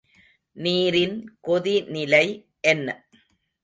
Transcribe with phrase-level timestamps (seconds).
[0.55, 1.15] நீரின்
[1.47, 2.25] கொதிநிலை
[2.63, 2.87] என்ன?